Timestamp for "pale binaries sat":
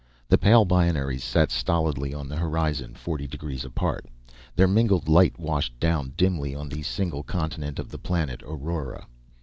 0.39-1.51